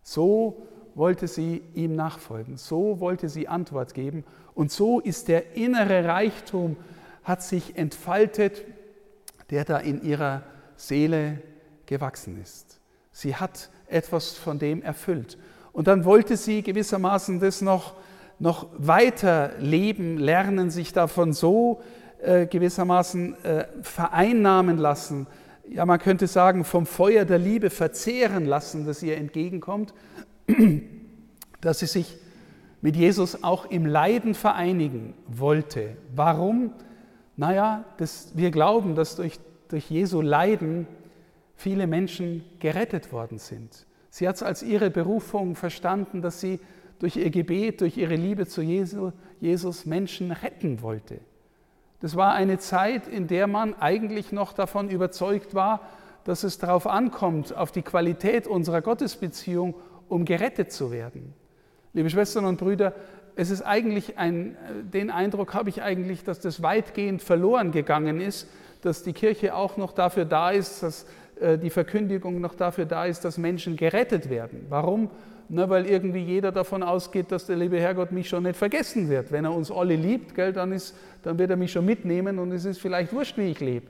So 0.04 0.62
wollte 0.94 1.26
sie 1.26 1.62
ihm 1.74 1.96
nachfolgen, 1.96 2.56
so 2.56 3.00
wollte 3.00 3.28
sie 3.28 3.48
Antwort 3.48 3.94
geben 3.94 4.22
und 4.54 4.70
so 4.70 5.00
ist 5.00 5.26
der 5.26 5.56
innere 5.56 6.06
Reichtum, 6.06 6.76
hat 7.24 7.42
sich 7.42 7.76
entfaltet, 7.76 8.62
der 9.50 9.64
da 9.64 9.78
in 9.78 10.02
ihrer 10.04 10.42
Seele 10.76 11.38
gewachsen 11.86 12.40
ist. 12.40 12.78
Sie 13.12 13.34
hat 13.34 13.70
etwas 13.86 14.34
von 14.34 14.58
dem 14.58 14.82
erfüllt. 14.82 15.38
Und 15.72 15.88
dann 15.88 16.04
wollte 16.04 16.36
sie 16.36 16.62
gewissermaßen 16.62 17.40
das 17.40 17.62
noch, 17.62 17.94
noch 18.38 18.68
weiter 18.76 19.52
leben, 19.58 20.18
lernen, 20.18 20.70
sich 20.70 20.92
davon 20.92 21.32
so 21.32 21.82
äh, 22.22 22.46
gewissermaßen 22.46 23.42
äh, 23.44 23.66
vereinnahmen 23.82 24.76
lassen, 24.76 25.26
ja 25.68 25.86
man 25.86 25.98
könnte 25.98 26.26
sagen, 26.26 26.64
vom 26.64 26.86
Feuer 26.86 27.24
der 27.24 27.38
Liebe 27.38 27.70
verzehren 27.70 28.46
lassen, 28.46 28.86
das 28.86 29.02
ihr 29.02 29.16
entgegenkommt 29.16 29.94
dass 31.60 31.78
sie 31.78 31.86
sich 31.86 32.16
mit 32.82 32.96
Jesus 32.96 33.42
auch 33.42 33.70
im 33.70 33.86
Leiden 33.86 34.34
vereinigen 34.34 35.14
wollte. 35.26 35.96
Warum? 36.14 36.72
Naja, 37.36 37.84
das, 37.96 38.32
wir 38.36 38.50
glauben, 38.50 38.94
dass 38.94 39.16
durch, 39.16 39.40
durch 39.68 39.90
Jesu 39.90 40.20
Leiden 40.20 40.86
viele 41.56 41.86
Menschen 41.86 42.44
gerettet 42.60 43.12
worden 43.12 43.38
sind. 43.38 43.86
Sie 44.10 44.28
hat 44.28 44.36
es 44.36 44.42
als 44.42 44.62
ihre 44.62 44.90
Berufung 44.90 45.56
verstanden, 45.56 46.20
dass 46.20 46.40
sie 46.40 46.60
durch 46.98 47.16
ihr 47.16 47.30
Gebet, 47.30 47.80
durch 47.80 47.96
ihre 47.96 48.16
Liebe 48.16 48.46
zu 48.46 48.62
Jesu, 48.62 49.12
Jesus 49.40 49.86
Menschen 49.86 50.30
retten 50.30 50.82
wollte. 50.82 51.20
Das 52.04 52.16
war 52.16 52.34
eine 52.34 52.58
Zeit, 52.58 53.08
in 53.08 53.28
der 53.28 53.46
man 53.46 53.72
eigentlich 53.80 54.30
noch 54.30 54.52
davon 54.52 54.90
überzeugt 54.90 55.54
war, 55.54 55.80
dass 56.24 56.44
es 56.44 56.58
darauf 56.58 56.86
ankommt, 56.86 57.56
auf 57.56 57.72
die 57.72 57.80
Qualität 57.80 58.46
unserer 58.46 58.82
Gottesbeziehung 58.82 59.74
um 60.10 60.26
gerettet 60.26 60.70
zu 60.70 60.90
werden. 60.90 61.32
Liebe 61.94 62.10
Schwestern 62.10 62.44
und 62.44 62.58
Brüder, 62.58 62.92
es 63.36 63.48
ist 63.48 63.62
eigentlich 63.62 64.18
ein, 64.18 64.54
den 64.82 65.10
Eindruck 65.10 65.54
habe 65.54 65.70
ich 65.70 65.80
eigentlich, 65.80 66.24
dass 66.24 66.40
das 66.40 66.62
weitgehend 66.62 67.22
verloren 67.22 67.72
gegangen 67.72 68.20
ist, 68.20 68.50
dass 68.82 69.02
die 69.02 69.14
Kirche 69.14 69.54
auch 69.54 69.78
noch 69.78 69.92
dafür 69.92 70.26
da 70.26 70.50
ist, 70.50 70.82
dass 70.82 71.06
äh, 71.40 71.56
die 71.56 71.70
Verkündigung 71.70 72.38
noch 72.38 72.54
dafür 72.54 72.84
da 72.84 73.06
ist, 73.06 73.24
dass 73.24 73.38
Menschen 73.38 73.76
gerettet 73.78 74.28
werden. 74.28 74.66
Warum? 74.68 75.08
Na, 75.48 75.68
weil 75.68 75.86
irgendwie 75.86 76.22
jeder 76.22 76.52
davon 76.52 76.82
ausgeht, 76.82 77.30
dass 77.30 77.46
der 77.46 77.56
liebe 77.56 77.78
Herrgott 77.78 78.12
mich 78.12 78.28
schon 78.28 78.44
nicht 78.44 78.56
vergessen 78.56 79.08
wird. 79.08 79.30
Wenn 79.30 79.44
er 79.44 79.52
uns 79.52 79.70
alle 79.70 79.94
liebt, 79.94 80.34
gell, 80.34 80.52
dann, 80.52 80.72
ist, 80.72 80.96
dann 81.22 81.38
wird 81.38 81.50
er 81.50 81.56
mich 81.56 81.72
schon 81.72 81.84
mitnehmen 81.84 82.38
und 82.38 82.52
es 82.52 82.64
ist 82.64 82.80
vielleicht 82.80 83.12
wurscht, 83.12 83.36
wie 83.36 83.50
ich 83.50 83.60
lebe. 83.60 83.86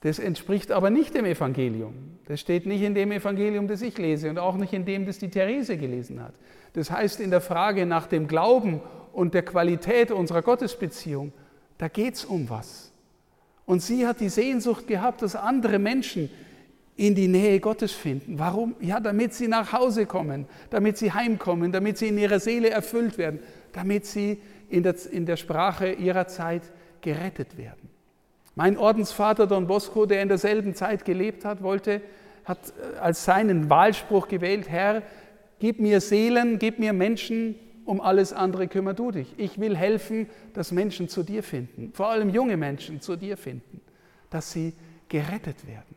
Das 0.00 0.18
entspricht 0.18 0.72
aber 0.72 0.90
nicht 0.90 1.14
dem 1.14 1.24
Evangelium. 1.24 1.94
Das 2.26 2.40
steht 2.40 2.66
nicht 2.66 2.82
in 2.82 2.94
dem 2.94 3.12
Evangelium, 3.12 3.68
das 3.68 3.82
ich 3.82 3.98
lese 3.98 4.30
und 4.30 4.38
auch 4.38 4.56
nicht 4.56 4.72
in 4.72 4.84
dem, 4.84 5.06
das 5.06 5.18
die 5.18 5.28
Therese 5.28 5.76
gelesen 5.76 6.22
hat. 6.22 6.34
Das 6.74 6.90
heißt, 6.90 7.20
in 7.20 7.30
der 7.30 7.40
Frage 7.40 7.86
nach 7.86 8.06
dem 8.06 8.28
Glauben 8.28 8.80
und 9.12 9.34
der 9.34 9.42
Qualität 9.42 10.10
unserer 10.10 10.42
Gottesbeziehung, 10.42 11.32
da 11.78 11.88
geht 11.88 12.14
es 12.14 12.24
um 12.24 12.48
was. 12.48 12.92
Und 13.64 13.82
sie 13.82 14.06
hat 14.06 14.20
die 14.20 14.28
Sehnsucht 14.28 14.86
gehabt, 14.86 15.22
dass 15.22 15.34
andere 15.34 15.78
Menschen 15.78 16.30
in 16.96 17.14
die 17.14 17.28
Nähe 17.28 17.60
Gottes 17.60 17.92
finden. 17.92 18.38
Warum? 18.38 18.74
Ja, 18.80 19.00
damit 19.00 19.34
sie 19.34 19.48
nach 19.48 19.72
Hause 19.72 20.06
kommen, 20.06 20.46
damit 20.70 20.96
sie 20.96 21.12
heimkommen, 21.12 21.70
damit 21.70 21.98
sie 21.98 22.08
in 22.08 22.18
ihrer 22.18 22.40
Seele 22.40 22.70
erfüllt 22.70 23.18
werden, 23.18 23.40
damit 23.72 24.06
sie 24.06 24.40
in 24.70 24.82
der, 24.82 24.94
in 25.10 25.26
der 25.26 25.36
Sprache 25.36 25.92
ihrer 25.92 26.26
Zeit 26.26 26.62
gerettet 27.02 27.58
werden. 27.58 27.90
Mein 28.54 28.78
Ordensvater 28.78 29.46
Don 29.46 29.66
Bosco, 29.66 30.06
der 30.06 30.22
in 30.22 30.28
derselben 30.28 30.74
Zeit 30.74 31.04
gelebt 31.04 31.44
hat, 31.44 31.62
wollte, 31.62 32.00
hat 32.44 32.58
äh, 32.70 32.98
als 32.98 33.24
seinen 33.24 33.68
Wahlspruch 33.68 34.28
gewählt, 34.28 34.70
Herr, 34.70 35.02
gib 35.58 35.78
mir 35.78 36.00
Seelen, 36.00 36.58
gib 36.58 36.78
mir 36.78 36.94
Menschen, 36.94 37.56
um 37.84 38.00
alles 38.00 38.32
andere 38.32 38.66
kümmer 38.66 38.94
du 38.94 39.10
dich. 39.10 39.34
Ich 39.36 39.60
will 39.60 39.76
helfen, 39.76 40.28
dass 40.54 40.72
Menschen 40.72 41.08
zu 41.08 41.22
dir 41.22 41.42
finden, 41.42 41.92
vor 41.92 42.08
allem 42.08 42.30
junge 42.30 42.56
Menschen 42.56 43.02
zu 43.02 43.16
dir 43.16 43.36
finden, 43.36 43.82
dass 44.30 44.50
sie 44.52 44.72
gerettet 45.08 45.66
werden. 45.66 45.95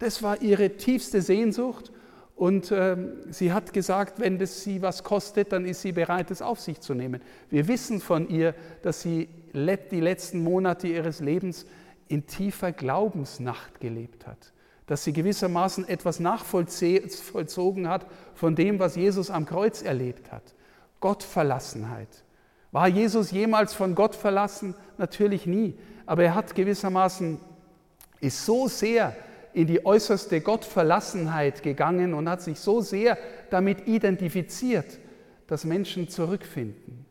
Das 0.00 0.22
war 0.22 0.40
ihre 0.40 0.70
tiefste 0.78 1.22
Sehnsucht 1.22 1.92
und 2.34 2.70
äh, 2.70 2.96
sie 3.28 3.52
hat 3.52 3.74
gesagt, 3.74 4.18
wenn 4.18 4.38
das 4.38 4.64
sie 4.64 4.80
was 4.80 5.04
kostet, 5.04 5.52
dann 5.52 5.66
ist 5.66 5.82
sie 5.82 5.92
bereit, 5.92 6.30
es 6.30 6.40
auf 6.40 6.58
sich 6.58 6.80
zu 6.80 6.94
nehmen. 6.94 7.20
Wir 7.50 7.68
wissen 7.68 8.00
von 8.00 8.26
ihr, 8.30 8.54
dass 8.82 9.02
sie 9.02 9.28
die 9.52 10.00
letzten 10.00 10.42
Monate 10.42 10.88
ihres 10.88 11.20
Lebens 11.20 11.66
in 12.08 12.26
tiefer 12.26 12.72
Glaubensnacht 12.72 13.78
gelebt 13.78 14.26
hat, 14.26 14.54
dass 14.86 15.04
sie 15.04 15.12
gewissermaßen 15.12 15.86
etwas 15.86 16.18
nachvollzogen 16.18 17.86
hat 17.86 18.06
von 18.34 18.56
dem, 18.56 18.78
was 18.78 18.96
Jesus 18.96 19.30
am 19.30 19.44
Kreuz 19.44 19.82
erlebt 19.82 20.32
hat. 20.32 20.54
Gottverlassenheit. 21.00 22.24
War 22.72 22.88
Jesus 22.88 23.32
jemals 23.32 23.74
von 23.74 23.94
Gott 23.94 24.14
verlassen? 24.14 24.74
Natürlich 24.96 25.44
nie. 25.44 25.74
Aber 26.06 26.24
er 26.24 26.34
hat 26.34 26.54
gewissermaßen, 26.54 27.38
ist 28.20 28.46
so 28.46 28.66
sehr 28.66 29.14
in 29.52 29.66
die 29.66 29.84
äußerste 29.84 30.40
Gottverlassenheit 30.40 31.62
gegangen 31.62 32.14
und 32.14 32.28
hat 32.28 32.42
sich 32.42 32.58
so 32.58 32.80
sehr 32.80 33.18
damit 33.50 33.86
identifiziert, 33.86 34.98
dass 35.46 35.64
Menschen 35.64 36.08
zurückfinden. 36.08 37.04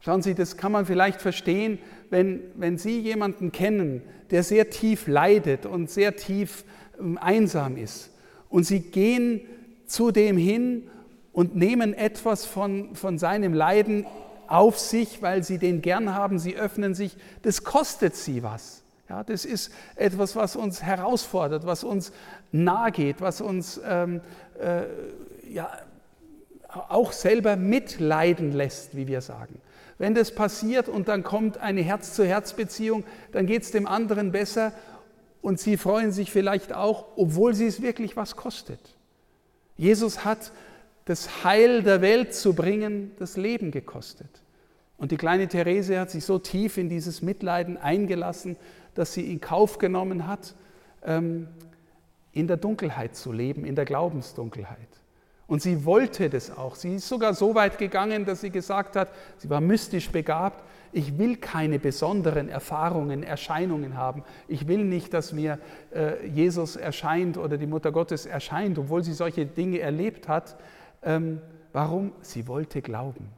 Schauen 0.00 0.22
Sie, 0.22 0.34
das 0.34 0.56
kann 0.56 0.72
man 0.72 0.86
vielleicht 0.86 1.20
verstehen, 1.20 1.78
wenn, 2.10 2.40
wenn 2.56 2.76
Sie 2.76 2.98
jemanden 2.98 3.52
kennen, 3.52 4.02
der 4.30 4.42
sehr 4.42 4.70
tief 4.70 5.06
leidet 5.06 5.64
und 5.64 5.90
sehr 5.90 6.16
tief 6.16 6.64
ähm, 6.98 7.18
einsam 7.18 7.76
ist. 7.76 8.10
Und 8.48 8.64
Sie 8.64 8.80
gehen 8.80 9.42
zu 9.86 10.10
dem 10.10 10.36
hin 10.36 10.90
und 11.32 11.54
nehmen 11.54 11.94
etwas 11.94 12.44
von, 12.46 12.96
von 12.96 13.18
seinem 13.18 13.54
Leiden 13.54 14.06
auf 14.48 14.78
sich, 14.78 15.22
weil 15.22 15.44
Sie 15.44 15.58
den 15.58 15.82
gern 15.82 16.14
haben, 16.14 16.38
Sie 16.38 16.56
öffnen 16.56 16.94
sich. 16.94 17.16
Das 17.42 17.62
kostet 17.62 18.16
Sie 18.16 18.42
was. 18.42 18.81
Ja, 19.12 19.22
das 19.22 19.44
ist 19.44 19.70
etwas, 19.94 20.36
was 20.36 20.56
uns 20.56 20.82
herausfordert, 20.82 21.66
was 21.66 21.84
uns 21.84 22.12
nahe 22.50 22.90
geht, 22.92 23.20
was 23.20 23.42
uns 23.42 23.78
ähm, 23.86 24.22
äh, 24.58 24.84
ja, 25.52 25.70
auch 26.66 27.12
selber 27.12 27.56
mitleiden 27.56 28.52
lässt, 28.52 28.96
wie 28.96 29.06
wir 29.06 29.20
sagen. 29.20 29.60
Wenn 29.98 30.14
das 30.14 30.34
passiert 30.34 30.88
und 30.88 31.08
dann 31.08 31.24
kommt 31.24 31.58
eine 31.58 31.82
Herz-zu-Herz-Beziehung, 31.82 33.04
dann 33.32 33.44
geht 33.44 33.64
es 33.64 33.70
dem 33.70 33.86
anderen 33.86 34.32
besser 34.32 34.72
und 35.42 35.60
sie 35.60 35.76
freuen 35.76 36.10
sich 36.10 36.32
vielleicht 36.32 36.72
auch, 36.72 37.04
obwohl 37.16 37.52
sie 37.52 37.66
es 37.66 37.82
wirklich 37.82 38.16
was 38.16 38.34
kostet. 38.34 38.80
Jesus 39.76 40.24
hat 40.24 40.52
das 41.04 41.44
Heil 41.44 41.82
der 41.82 42.00
Welt 42.00 42.34
zu 42.34 42.54
bringen, 42.54 43.10
das 43.18 43.36
Leben 43.36 43.72
gekostet. 43.72 44.42
Und 44.96 45.10
die 45.10 45.16
kleine 45.16 45.48
Therese 45.48 45.98
hat 45.98 46.10
sich 46.10 46.24
so 46.24 46.38
tief 46.38 46.78
in 46.78 46.88
dieses 46.88 47.22
Mitleiden 47.22 47.76
eingelassen, 47.76 48.56
dass 48.94 49.12
sie 49.12 49.30
in 49.30 49.40
Kauf 49.40 49.78
genommen 49.78 50.26
hat, 50.26 50.54
ähm, 51.04 51.48
in 52.32 52.46
der 52.46 52.56
Dunkelheit 52.56 53.14
zu 53.14 53.32
leben, 53.32 53.64
in 53.64 53.74
der 53.74 53.84
Glaubensdunkelheit. 53.84 54.88
Und 55.46 55.60
sie 55.60 55.84
wollte 55.84 56.30
das 56.30 56.56
auch. 56.56 56.76
Sie 56.76 56.94
ist 56.94 57.08
sogar 57.08 57.34
so 57.34 57.54
weit 57.54 57.76
gegangen, 57.76 58.24
dass 58.24 58.40
sie 58.40 58.50
gesagt 58.50 58.96
hat, 58.96 59.10
sie 59.36 59.50
war 59.50 59.60
mystisch 59.60 60.10
begabt, 60.10 60.64
ich 60.92 61.18
will 61.18 61.36
keine 61.36 61.78
besonderen 61.78 62.48
Erfahrungen, 62.48 63.22
Erscheinungen 63.22 63.96
haben. 63.96 64.24
Ich 64.46 64.68
will 64.68 64.84
nicht, 64.84 65.12
dass 65.14 65.32
mir 65.32 65.58
äh, 65.94 66.26
Jesus 66.26 66.76
erscheint 66.76 67.38
oder 67.38 67.56
die 67.56 67.66
Mutter 67.66 67.92
Gottes 67.92 68.26
erscheint, 68.26 68.78
obwohl 68.78 69.02
sie 69.02 69.14
solche 69.14 69.46
Dinge 69.46 69.80
erlebt 69.80 70.28
hat. 70.28 70.56
Ähm, 71.02 71.40
warum? 71.72 72.12
Sie 72.20 72.46
wollte 72.46 72.82
glauben. 72.82 73.28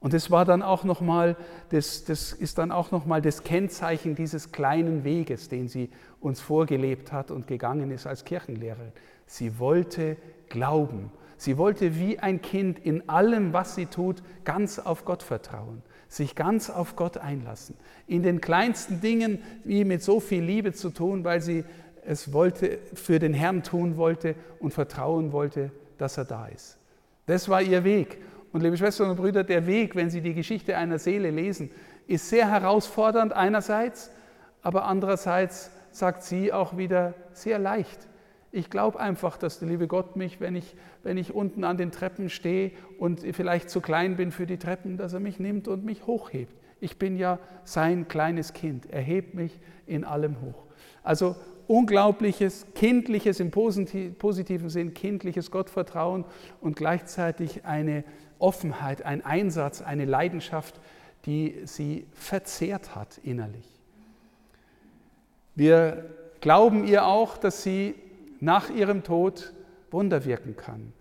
Und 0.00 0.12
das 0.12 0.30
war 0.30 0.44
dann 0.44 0.62
auch 0.62 0.84
noch 0.84 1.00
mal, 1.00 1.36
das, 1.70 2.04
das 2.04 2.32
ist 2.32 2.58
dann 2.58 2.70
auch 2.70 2.92
noch 2.92 3.04
mal 3.04 3.20
das 3.20 3.42
Kennzeichen 3.42 4.14
dieses 4.14 4.52
kleinen 4.52 5.02
Weges, 5.02 5.48
den 5.48 5.68
sie 5.68 5.90
uns 6.20 6.40
vorgelebt 6.40 7.12
hat 7.12 7.30
und 7.30 7.46
gegangen 7.46 7.90
ist 7.90 8.06
als 8.06 8.24
Kirchenlehrerin. 8.24 8.92
Sie 9.26 9.58
wollte 9.58 10.16
glauben. 10.48 11.10
Sie 11.36 11.56
wollte 11.56 11.96
wie 11.96 12.18
ein 12.18 12.42
Kind 12.42 12.78
in 12.78 13.08
allem, 13.08 13.52
was 13.52 13.74
sie 13.74 13.86
tut, 13.86 14.22
ganz 14.44 14.78
auf 14.78 15.04
Gott 15.04 15.22
vertrauen, 15.22 15.82
sich 16.08 16.34
ganz 16.34 16.70
auf 16.70 16.96
Gott 16.96 17.16
einlassen. 17.16 17.76
In 18.06 18.22
den 18.22 18.40
kleinsten 18.40 19.00
Dingen 19.00 19.42
wie 19.64 19.84
mit 19.84 20.02
so 20.02 20.20
viel 20.20 20.42
Liebe 20.42 20.72
zu 20.72 20.90
tun, 20.90 21.24
weil 21.24 21.40
sie 21.40 21.64
es 22.04 22.32
wollte, 22.32 22.78
für 22.94 23.18
den 23.18 23.34
Herrn 23.34 23.62
tun 23.62 23.96
wollte 23.96 24.34
und 24.60 24.72
vertrauen 24.72 25.32
wollte, 25.32 25.70
dass 25.98 26.16
er 26.16 26.24
da 26.24 26.46
ist. 26.46 26.78
Das 27.26 27.48
war 27.48 27.62
ihr 27.62 27.84
Weg. 27.84 28.18
Und 28.52 28.62
liebe 28.62 28.76
Schwestern 28.76 29.10
und 29.10 29.16
Brüder, 29.16 29.44
der 29.44 29.66
Weg, 29.66 29.94
wenn 29.94 30.10
Sie 30.10 30.20
die 30.20 30.34
Geschichte 30.34 30.76
einer 30.76 30.98
Seele 30.98 31.30
lesen, 31.30 31.70
ist 32.06 32.28
sehr 32.28 32.50
herausfordernd 32.50 33.32
einerseits, 33.34 34.10
aber 34.62 34.86
andererseits 34.86 35.70
sagt 35.90 36.22
sie 36.22 36.52
auch 36.52 36.76
wieder 36.76 37.14
sehr 37.32 37.58
leicht. 37.58 38.08
Ich 38.50 38.70
glaube 38.70 38.98
einfach, 38.98 39.36
dass 39.36 39.58
der 39.58 39.68
liebe 39.68 39.86
Gott 39.86 40.16
mich, 40.16 40.40
wenn 40.40 40.56
ich, 40.56 40.74
wenn 41.02 41.18
ich 41.18 41.34
unten 41.34 41.64
an 41.64 41.76
den 41.76 41.90
Treppen 41.90 42.30
stehe 42.30 42.72
und 42.98 43.20
vielleicht 43.32 43.68
zu 43.68 43.82
klein 43.82 44.16
bin 44.16 44.32
für 44.32 44.46
die 44.46 44.56
Treppen, 44.56 44.96
dass 44.96 45.12
er 45.12 45.20
mich 45.20 45.38
nimmt 45.38 45.68
und 45.68 45.84
mich 45.84 46.06
hochhebt. 46.06 46.54
Ich 46.80 46.98
bin 46.98 47.16
ja 47.16 47.38
sein 47.64 48.08
kleines 48.08 48.54
Kind. 48.54 48.86
Er 48.90 49.02
hebt 49.02 49.34
mich 49.34 49.60
in 49.86 50.04
allem 50.04 50.40
hoch. 50.40 50.64
Also 51.02 51.36
unglaubliches, 51.66 52.66
kindliches, 52.74 53.40
im 53.40 53.50
positiven 53.50 54.70
Sinn, 54.70 54.94
kindliches 54.94 55.50
Gottvertrauen 55.50 56.24
und 56.62 56.76
gleichzeitig 56.76 57.66
eine 57.66 58.04
Offenheit, 58.38 59.02
ein 59.02 59.24
Einsatz, 59.24 59.82
eine 59.82 60.04
Leidenschaft, 60.04 60.80
die 61.26 61.60
sie 61.64 62.06
verzehrt 62.12 62.94
hat 62.94 63.18
innerlich. 63.22 63.66
Wir 65.54 66.04
glauben 66.40 66.86
ihr 66.86 67.06
auch, 67.06 67.36
dass 67.36 67.62
sie 67.62 67.94
nach 68.40 68.70
ihrem 68.70 69.02
Tod 69.02 69.52
Wunder 69.90 70.24
wirken 70.24 70.56
kann. 70.56 70.92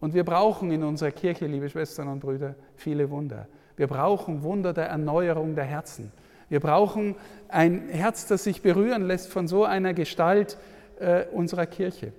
Und 0.00 0.14
wir 0.14 0.24
brauchen 0.24 0.70
in 0.70 0.82
unserer 0.82 1.10
Kirche, 1.10 1.46
liebe 1.46 1.68
Schwestern 1.68 2.08
und 2.08 2.20
Brüder, 2.20 2.54
viele 2.76 3.10
Wunder. 3.10 3.48
Wir 3.76 3.86
brauchen 3.86 4.42
Wunder 4.42 4.72
der 4.72 4.86
Erneuerung 4.86 5.54
der 5.54 5.64
Herzen. 5.64 6.12
Wir 6.48 6.60
brauchen 6.60 7.16
ein 7.48 7.88
Herz, 7.88 8.26
das 8.26 8.44
sich 8.44 8.62
berühren 8.62 9.06
lässt 9.06 9.28
von 9.28 9.48
so 9.48 9.64
einer 9.64 9.94
Gestalt 9.94 10.58
äh, 11.00 11.24
unserer 11.32 11.66
Kirche. 11.66 12.12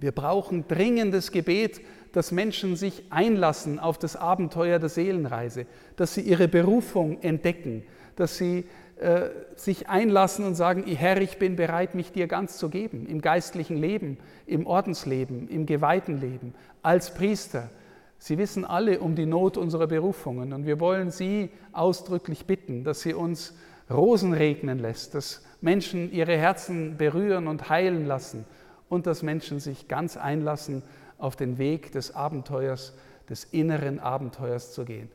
Wir 0.00 0.12
brauchen 0.12 0.66
dringendes 0.66 1.30
Gebet, 1.30 1.80
dass 2.12 2.32
Menschen 2.32 2.76
sich 2.76 3.04
einlassen 3.10 3.78
auf 3.78 3.98
das 3.98 4.16
Abenteuer 4.16 4.78
der 4.78 4.88
Seelenreise, 4.88 5.66
dass 5.96 6.14
sie 6.14 6.20
ihre 6.20 6.48
Berufung 6.48 7.20
entdecken, 7.22 7.84
dass 8.16 8.36
sie 8.36 8.64
äh, 8.96 9.30
sich 9.56 9.88
einlassen 9.88 10.44
und 10.44 10.54
sagen, 10.54 10.84
Herr, 10.86 11.20
ich 11.20 11.38
bin 11.38 11.56
bereit, 11.56 11.94
mich 11.94 12.12
dir 12.12 12.26
ganz 12.26 12.58
zu 12.58 12.68
geben, 12.68 13.06
im 13.06 13.20
geistlichen 13.20 13.76
Leben, 13.76 14.18
im 14.46 14.66
Ordensleben, 14.66 15.48
im 15.48 15.66
geweihten 15.66 16.20
Leben, 16.20 16.54
als 16.82 17.12
Priester. 17.12 17.70
Sie 18.18 18.38
wissen 18.38 18.64
alle 18.64 19.00
um 19.00 19.16
die 19.16 19.26
Not 19.26 19.56
unserer 19.56 19.88
Berufungen 19.88 20.52
und 20.52 20.66
wir 20.66 20.78
wollen 20.78 21.10
Sie 21.10 21.50
ausdrücklich 21.72 22.46
bitten, 22.46 22.84
dass 22.84 23.00
Sie 23.00 23.14
uns 23.14 23.54
Rosen 23.90 24.32
regnen 24.32 24.78
lässt, 24.78 25.14
dass 25.14 25.42
Menschen 25.60 26.12
ihre 26.12 26.36
Herzen 26.36 26.96
berühren 26.96 27.48
und 27.48 27.68
heilen 27.68 28.06
lassen 28.06 28.44
und 28.88 29.06
dass 29.06 29.22
Menschen 29.22 29.58
sich 29.58 29.88
ganz 29.88 30.16
einlassen, 30.16 30.82
auf 31.22 31.36
den 31.36 31.56
Weg 31.56 31.92
des 31.92 32.14
Abenteuers, 32.14 32.94
des 33.28 33.44
inneren 33.44 34.00
Abenteuers 34.00 34.72
zu 34.72 34.84
gehen. 34.84 35.08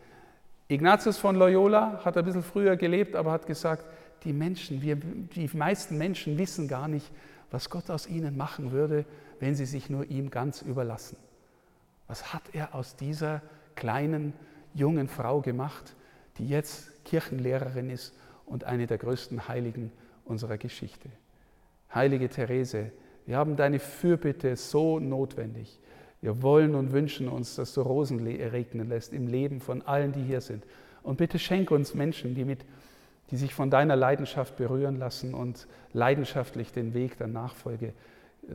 Ignatius 0.69 1.17
von 1.17 1.35
Loyola 1.35 2.01
hat 2.05 2.17
ein 2.17 2.23
bisschen 2.23 2.43
früher 2.43 2.77
gelebt, 2.77 3.15
aber 3.15 3.33
hat 3.33 3.45
gesagt, 3.45 3.85
die 4.23 4.31
Menschen, 4.31 4.81
wir, 4.81 4.95
die 4.95 5.49
meisten 5.53 5.97
Menschen 5.97 6.37
wissen 6.37 6.69
gar 6.69 6.87
nicht, 6.87 7.11
was 7.51 7.69
Gott 7.69 7.89
aus 7.89 8.07
ihnen 8.07 8.37
machen 8.37 8.71
würde, 8.71 9.05
wenn 9.39 9.53
sie 9.53 9.65
sich 9.65 9.89
nur 9.89 10.05
ihm 10.05 10.29
ganz 10.31 10.61
überlassen. 10.61 11.17
Was 12.07 12.33
hat 12.33 12.43
er 12.53 12.73
aus 12.73 12.95
dieser 12.95 13.41
kleinen, 13.75 14.33
jungen 14.73 15.09
Frau 15.09 15.41
gemacht, 15.41 15.95
die 16.37 16.47
jetzt 16.47 17.03
Kirchenlehrerin 17.03 17.89
ist 17.89 18.17
und 18.45 18.63
eine 18.63 18.87
der 18.87 18.97
größten 18.97 19.49
Heiligen 19.49 19.91
unserer 20.23 20.57
Geschichte? 20.57 21.09
Heilige 21.93 22.29
Therese, 22.29 22.91
wir 23.25 23.37
haben 23.37 23.57
deine 23.57 23.79
Fürbitte 23.79 24.55
so 24.55 24.99
notwendig. 24.99 25.79
Wir 26.21 26.41
wollen 26.41 26.75
und 26.75 26.91
wünschen 26.91 27.27
uns, 27.27 27.55
dass 27.55 27.73
du 27.73 27.81
Rosen 27.81 28.25
regnen 28.25 28.89
lässt 28.89 29.13
im 29.13 29.27
Leben 29.27 29.61
von 29.61 29.81
allen, 29.83 30.11
die 30.11 30.23
hier 30.23 30.41
sind. 30.41 30.65
Und 31.03 31.17
bitte 31.17 31.39
schenke 31.39 31.73
uns 31.73 31.93
Menschen, 31.93 32.33
die, 32.35 32.43
mit, 32.43 32.65
die 33.29 33.37
sich 33.37 33.53
von 33.53 33.69
deiner 33.69 33.95
Leidenschaft 33.95 34.57
berühren 34.57 34.97
lassen 34.97 35.33
und 35.33 35.67
leidenschaftlich 35.93 36.71
den 36.71 36.93
Weg 36.93 37.17
der 37.17 37.27
Nachfolge 37.27 37.93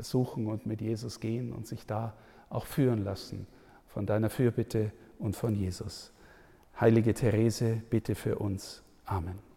suchen 0.00 0.46
und 0.46 0.66
mit 0.66 0.80
Jesus 0.80 1.20
gehen 1.20 1.52
und 1.52 1.66
sich 1.66 1.86
da 1.86 2.14
auch 2.50 2.66
führen 2.66 3.04
lassen 3.04 3.46
von 3.86 4.06
deiner 4.06 4.30
Fürbitte 4.30 4.90
und 5.18 5.36
von 5.36 5.54
Jesus. 5.54 6.12
Heilige 6.80 7.14
Therese, 7.14 7.82
bitte 7.90 8.14
für 8.14 8.38
uns. 8.38 8.82
Amen. 9.04 9.51